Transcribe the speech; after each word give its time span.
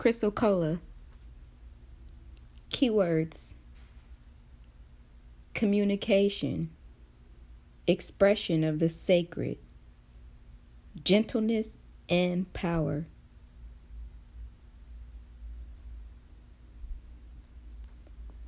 Chrysocolla. 0.00 0.80
Keywords 2.70 3.56
Communication, 5.52 6.70
expression 7.86 8.64
of 8.64 8.78
the 8.78 8.88
sacred, 8.88 9.58
gentleness 11.04 11.76
and 12.08 12.50
power. 12.54 13.08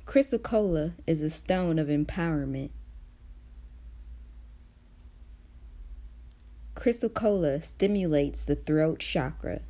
Chrysocolla 0.07 0.95
is 1.05 1.21
a 1.21 1.29
stone 1.29 1.77
of 1.77 1.87
empowerment. 1.87 2.71
Chrysocolla 6.73 7.61
stimulates 7.61 8.43
the 8.47 8.55
throat 8.55 9.01
chakra 9.01 9.61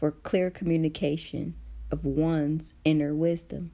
for 0.00 0.10
clear 0.10 0.50
communication 0.50 1.54
of 1.90 2.06
one's 2.06 2.72
inner 2.86 3.14
wisdom. 3.14 3.70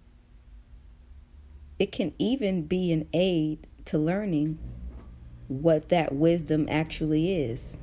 It 1.78 1.92
can 1.92 2.14
even 2.18 2.62
be 2.62 2.91
an 2.91 3.06
aid 3.12 3.68
to 3.84 3.96
learning 3.96 4.59
what 5.46 5.88
that 5.91 6.12
wisdom 6.12 6.66
actually 6.68 7.32
is. 7.32 7.78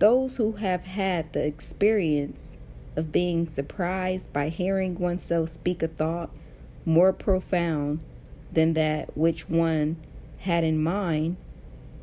Those 0.00 0.38
who 0.38 0.52
have 0.52 0.86
had 0.86 1.32
the 1.32 1.46
experience 1.46 2.56
of 2.96 3.12
being 3.12 3.46
surprised 3.46 4.32
by 4.32 4.48
hearing 4.48 4.96
oneself 4.98 5.50
speak 5.50 5.84
a 5.84 5.88
thought 5.88 6.30
more 6.84 7.12
profound 7.12 8.00
than 8.50 8.72
that 8.72 9.16
which 9.16 9.48
one 9.48 9.98
had 10.38 10.64
in 10.64 10.82
mind 10.82 11.36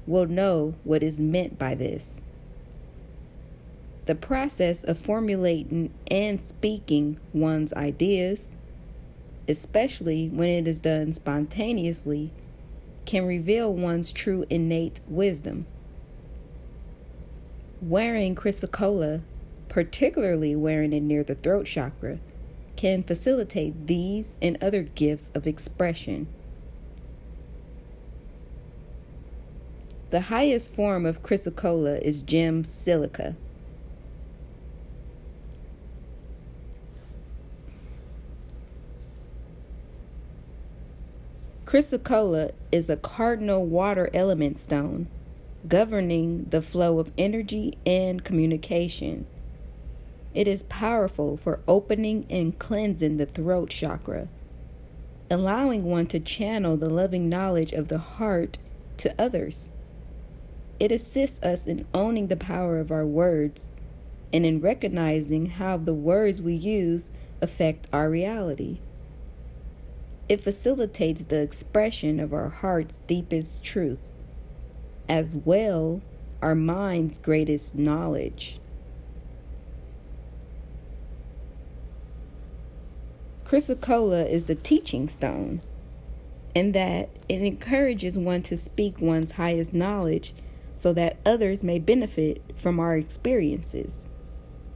will 0.07 0.25
know 0.25 0.75
what 0.85 1.03
is 1.03 1.19
meant 1.19 1.59
by 1.59 1.75
this. 1.75 2.21
The 4.05 4.15
process 4.15 4.83
of 4.83 4.99
formulating 4.99 5.91
and 6.11 6.39
speaking 6.39 7.19
one's 7.33 7.73
ideas, 7.73 8.49
especially 9.47 10.29
when 10.29 10.49
it 10.49 10.67
is 10.67 10.79
done 10.79 11.13
spontaneously, 11.13 12.31
can 13.05 13.25
reveal 13.25 13.73
one's 13.73 14.11
true 14.11 14.45
innate 14.49 14.99
wisdom. 15.07 15.65
Wearing 17.81 18.35
chrysocolla, 18.35 19.21
particularly 19.69 20.55
wearing 20.55 20.93
it 20.93 21.01
near 21.01 21.23
the 21.23 21.35
throat 21.35 21.65
chakra, 21.65 22.19
can 22.75 23.01
facilitate 23.01 23.87
these 23.87 24.37
and 24.41 24.57
other 24.61 24.83
gifts 24.83 25.31
of 25.33 25.47
expression. 25.47 26.27
The 30.11 30.21
highest 30.21 30.73
form 30.73 31.05
of 31.05 31.23
chrysocolla 31.23 31.99
is 32.01 32.21
gem 32.21 32.63
silica. 32.63 33.35
Chrysocolla 41.65 42.51
is 42.71 42.91
a 42.91 42.95
cardinal 42.95 43.65
water 43.65 44.11
element 44.13 44.59
stone, 44.59 45.07
governing 45.67 46.45
the 46.51 46.61
flow 46.61 46.99
of 46.99 47.11
energy 47.17 47.75
and 47.87 48.23
communication. 48.23 49.25
It 50.35 50.47
is 50.47 50.61
powerful 50.63 51.37
for 51.37 51.61
opening 51.67 52.27
and 52.29 52.57
cleansing 52.59 53.17
the 53.17 53.25
throat 53.25 53.71
chakra, 53.71 54.27
allowing 55.31 55.85
one 55.85 56.05
to 56.07 56.19
channel 56.19 56.77
the 56.77 56.89
loving 56.89 57.29
knowledge 57.29 57.73
of 57.73 57.87
the 57.87 57.97
heart 57.97 58.59
to 58.97 59.15
others. 59.19 59.71
It 60.79 60.91
assists 60.91 61.41
us 61.41 61.65
in 61.65 61.87
owning 61.95 62.27
the 62.27 62.37
power 62.37 62.77
of 62.77 62.91
our 62.91 63.07
words 63.07 63.71
and 64.31 64.45
in 64.45 64.61
recognizing 64.61 65.47
how 65.47 65.77
the 65.77 65.95
words 65.95 66.43
we 66.43 66.53
use 66.53 67.09
affect 67.41 67.87
our 67.91 68.07
reality. 68.07 68.77
It 70.27 70.41
facilitates 70.41 71.25
the 71.25 71.41
expression 71.41 72.19
of 72.19 72.33
our 72.33 72.49
heart's 72.49 72.97
deepest 73.05 73.63
truth, 73.63 74.01
as 75.07 75.35
well 75.35 76.01
our 76.41 76.55
mind's 76.55 77.19
greatest 77.19 77.75
knowledge. 77.75 78.59
Chrysocolla 83.45 84.27
is 84.27 84.45
the 84.45 84.55
teaching 84.55 85.07
stone, 85.07 85.61
in 86.55 86.71
that 86.71 87.09
it 87.29 87.43
encourages 87.43 88.17
one 88.17 88.41
to 88.43 88.57
speak 88.57 88.99
one's 88.99 89.33
highest 89.33 89.73
knowledge 89.73 90.33
so 90.77 90.91
that 90.93 91.17
others 91.23 91.61
may 91.61 91.77
benefit 91.77 92.41
from 92.57 92.79
our 92.79 92.97
experiences. 92.97 94.07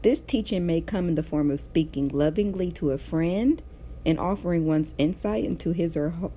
This 0.04 0.22
teaching 0.22 0.68
may 0.68 0.82
come 0.82 1.10
in 1.10 1.16
the 1.16 1.24
form 1.24 1.50
of 1.50 1.60
speaking 1.60 2.10
lovingly 2.10 2.72
to 2.74 2.92
a 2.92 3.00
friend 3.00 3.62
and 4.06 4.20
offering 4.20 4.66
one's 4.66 4.94
insight 4.98 5.44
into 5.44 5.72
his 5.72 5.96
or 5.98 6.10
her, 6.12 6.32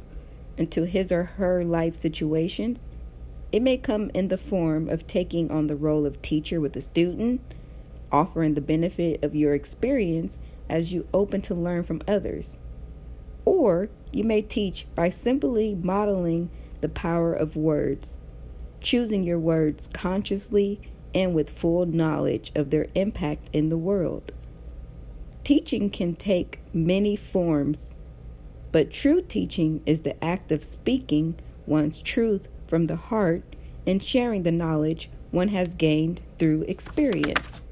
into 0.56 0.84
his 0.84 1.12
or 1.12 1.24
her 1.24 1.64
life 1.64 1.94
situations. 1.94 2.86
It 3.50 3.62
may 3.62 3.76
come 3.76 4.10
in 4.14 4.28
the 4.28 4.38
form 4.38 4.88
of 4.88 5.06
taking 5.06 5.50
on 5.50 5.66
the 5.66 5.76
role 5.76 6.06
of 6.06 6.22
teacher 6.22 6.60
with 6.60 6.76
a 6.76 6.82
student, 6.82 7.40
offering 8.10 8.54
the 8.54 8.60
benefit 8.60 9.22
of 9.22 9.34
your 9.34 9.54
experience 9.54 10.40
as 10.68 10.92
you 10.92 11.06
open 11.12 11.40
to 11.42 11.54
learn 11.54 11.82
from 11.82 12.02
others. 12.08 12.56
Or 13.44 13.88
you 14.10 14.24
may 14.24 14.42
teach 14.42 14.86
by 14.94 15.10
simply 15.10 15.74
modeling 15.74 16.50
the 16.80 16.88
power 16.88 17.32
of 17.34 17.56
words 17.56 18.20
choosing 18.82 19.22
your 19.22 19.38
words 19.38 19.88
consciously 19.92 20.80
and 21.14 21.34
with 21.34 21.50
full 21.50 21.86
knowledge 21.86 22.52
of 22.54 22.70
their 22.70 22.88
impact 22.94 23.48
in 23.52 23.68
the 23.68 23.78
world. 23.78 24.32
Teaching 25.44 25.90
can 25.90 26.14
take 26.14 26.60
many 26.72 27.16
forms, 27.16 27.96
but 28.70 28.90
true 28.90 29.22
teaching 29.22 29.82
is 29.84 30.02
the 30.02 30.22
act 30.24 30.52
of 30.52 30.62
speaking 30.62 31.34
one's 31.66 32.00
truth 32.00 32.48
from 32.66 32.86
the 32.86 32.96
heart 32.96 33.42
and 33.86 34.02
sharing 34.02 34.44
the 34.44 34.52
knowledge 34.52 35.10
one 35.30 35.48
has 35.48 35.74
gained 35.74 36.20
through 36.38 36.62
experience. 36.62 37.66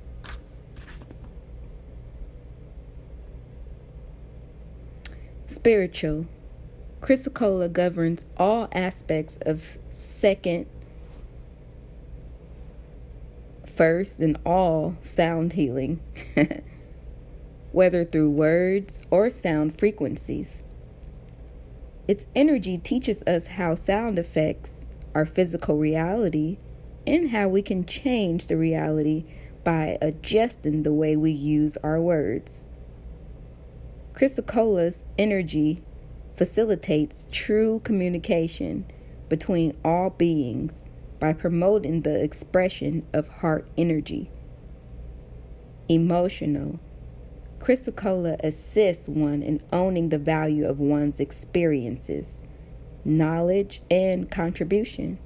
Spiritual. 5.47 6.27
Chrysocolla 7.01 7.73
governs 7.73 8.27
all 8.37 8.69
aspects 8.73 9.39
of 9.43 9.79
second 9.91 10.67
first 13.81 14.21
and 14.21 14.39
all 14.45 14.97
sound 15.01 15.55
healing, 15.55 16.01
whether 17.73 18.05
through 18.05 18.31
words 18.31 19.05
or 19.11 19.31
sound 19.31 19.79
frequencies. 19.79 20.65
Its 22.09 22.27
energy 22.35 22.77
teaches 22.79 23.23
us 23.23 23.47
how 23.49 23.75
sound 23.75 24.19
affects 24.19 24.85
our 25.15 25.25
physical 25.27 25.77
reality 25.79 26.59
and 27.07 27.31
how 27.31 27.49
we 27.49 27.63
can 27.63 27.85
change 27.85 28.47
the 28.47 28.57
reality 28.57 29.25
by 29.65 29.99
adjusting 30.01 30.83
the 30.83 30.93
way 30.93 31.17
we 31.17 31.31
use 31.31 31.77
our 31.79 32.01
words. 32.01 32.65
Chrysocolla's 34.13 35.07
energy 35.19 35.83
facilitates 36.37 37.27
true 37.31 37.81
communication 37.81 38.85
between 39.29 39.77
all 39.85 40.11
beings 40.11 40.83
by 41.21 41.33
promoting 41.33 42.03
the 42.03 42.23
expression 42.23 43.07
of 43.13 43.29
heart 43.29 43.69
energy. 43.77 44.31
Emotional. 45.89 46.81
Chrysocolla 47.61 48.37
assists 48.43 49.07
one 49.07 49.43
in 49.43 49.63
owning 49.71 50.09
the 50.09 50.19
value 50.19 50.67
of 50.67 50.81
one's 50.81 51.21
experiences, 51.21 52.43
knowledge, 53.05 53.83
and 53.91 54.31
contribution. 54.31 55.19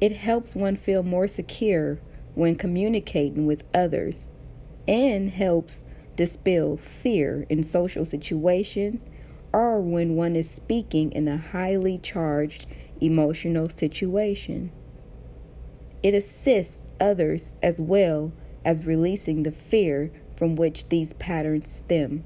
It 0.00 0.16
helps 0.16 0.56
one 0.56 0.76
feel 0.76 1.04
more 1.04 1.28
secure 1.28 2.00
when 2.34 2.56
communicating 2.56 3.46
with 3.46 3.64
others 3.72 4.28
and 4.88 5.30
helps 5.30 5.84
dispel 6.16 6.76
fear 6.76 7.46
in 7.48 7.62
social 7.62 8.04
situations 8.04 9.08
or 9.52 9.80
when 9.80 10.16
one 10.16 10.34
is 10.34 10.50
speaking 10.50 11.12
in 11.12 11.28
a 11.28 11.38
highly 11.38 11.96
charged 11.98 12.66
emotional 13.00 13.68
situation. 13.68 14.72
It 16.02 16.12
assists 16.12 16.82
others 17.00 17.54
as 17.62 17.80
well 17.80 18.32
as 18.64 18.84
releasing 18.84 19.44
the 19.44 19.52
fear 19.52 20.10
from 20.36 20.54
which 20.54 20.88
these 20.88 21.12
patterns 21.14 21.70
stem. 21.70 22.24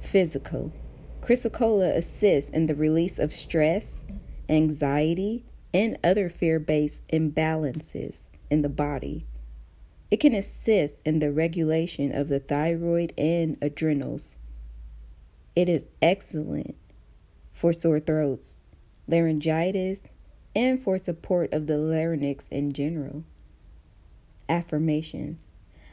Physical. 0.00 0.72
Chrysocolla 1.20 1.96
assists 1.96 2.50
in 2.50 2.66
the 2.66 2.74
release 2.74 3.18
of 3.18 3.32
stress, 3.32 4.04
anxiety, 4.48 5.44
and 5.72 5.98
other 6.04 6.28
fear 6.28 6.58
based 6.58 7.06
imbalances 7.08 8.26
in 8.50 8.62
the 8.62 8.68
body. 8.68 9.26
It 10.10 10.20
can 10.20 10.34
assist 10.34 11.04
in 11.04 11.18
the 11.18 11.32
regulation 11.32 12.14
of 12.14 12.28
the 12.28 12.38
thyroid 12.38 13.12
and 13.18 13.58
adrenals. 13.60 14.36
It 15.56 15.68
is 15.68 15.88
excellent 16.00 16.76
for 17.52 17.72
sore 17.72 17.98
throats, 17.98 18.58
laryngitis, 19.08 20.08
and 20.54 20.80
for 20.80 20.96
support 20.98 21.52
of 21.52 21.66
the 21.66 21.78
larynx 21.78 22.46
in 22.48 22.72
general. 22.72 23.24
Affirmations 24.48 25.52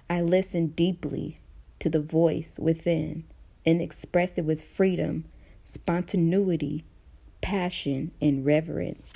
I 0.09 0.21
listen 0.21 0.67
deeply 0.67 1.39
to 1.79 1.89
the 1.89 2.01
voice 2.01 2.57
within 2.59 3.23
and 3.65 3.81
express 3.81 4.37
it 4.37 4.45
with 4.45 4.63
freedom, 4.63 5.25
spontaneity, 5.63 6.83
passion, 7.41 8.11
and 8.21 8.45
reverence. 8.45 9.13